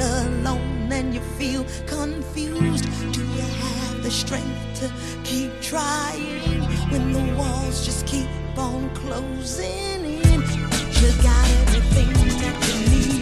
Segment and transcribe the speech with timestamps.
[0.00, 2.84] alone and you feel confused.
[3.12, 4.92] Do you have the strength to
[5.24, 10.40] keep trying when the walls just keep on closing in?
[11.00, 13.17] You got everything that you need.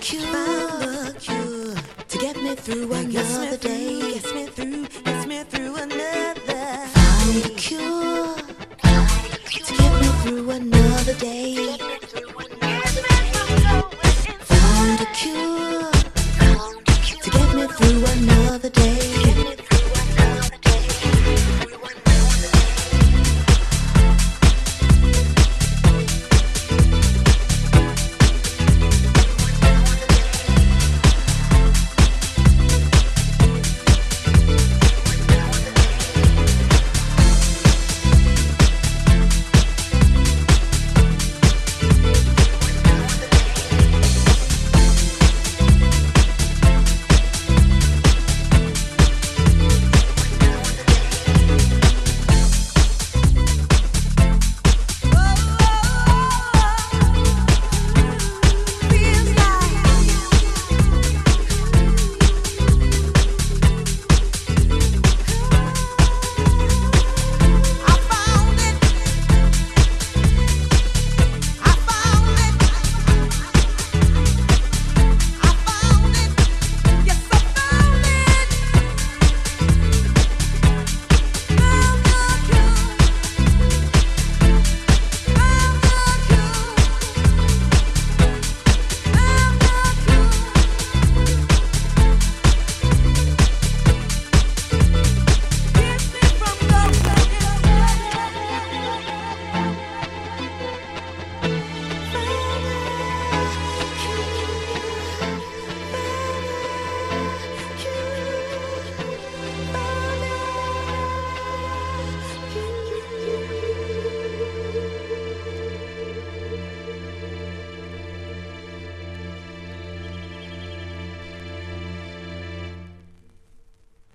[0.00, 1.74] cure, found the cure
[2.08, 4.12] to get me through another day.
[4.14, 4.89] Gets me through